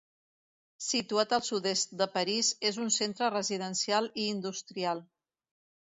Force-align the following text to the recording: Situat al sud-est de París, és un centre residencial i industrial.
Situat 0.85 1.35
al 1.37 1.43
sud-est 1.49 1.93
de 2.01 2.09
París, 2.17 2.51
és 2.73 2.81
un 2.87 2.91
centre 2.99 3.31
residencial 3.37 4.13
i 4.25 4.29
industrial. 4.35 5.09